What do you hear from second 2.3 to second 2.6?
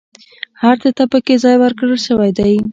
دی.